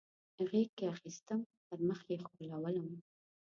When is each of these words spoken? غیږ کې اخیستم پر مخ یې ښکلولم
غیږ 0.49 0.69
کې 0.77 0.85
اخیستم 0.95 1.39
پر 1.65 1.79
مخ 1.87 1.99
یې 2.09 2.17
ښکلولم 2.23 2.87